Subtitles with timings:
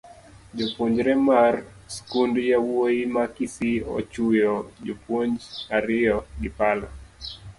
[0.57, 1.55] Japuonjre mar
[1.95, 4.53] skund yawuoyi ma kisii ochuyo
[4.85, 5.37] jopuonj
[5.77, 6.87] ariyo gi pala